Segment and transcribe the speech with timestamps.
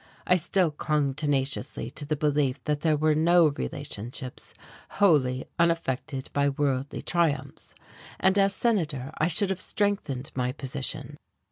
[0.25, 4.55] I still clung tenaciously to the belief that there were no relationships
[4.97, 7.75] wholly unaffected by worldly triumphs,
[8.19, 11.17] and as Senator I should have strengthened my position.